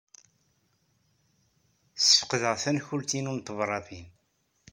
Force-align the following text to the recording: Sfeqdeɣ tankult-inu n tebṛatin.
Sfeqdeɣ 2.05 2.55
tankult-inu 2.63 3.33
n 3.37 3.39
tebṛatin. 3.39 4.07